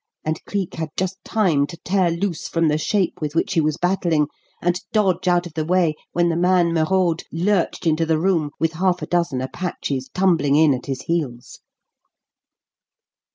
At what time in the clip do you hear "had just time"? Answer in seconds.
0.73-1.67